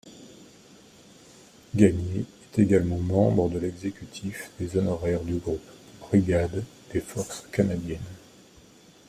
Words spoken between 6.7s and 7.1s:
des